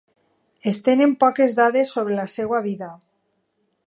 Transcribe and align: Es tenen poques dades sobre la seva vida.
Es 0.71 0.77
tenen 0.87 1.13
poques 1.23 1.53
dades 1.59 1.93
sobre 1.97 2.15
la 2.21 2.25
seva 2.37 2.63
vida. 2.71 2.89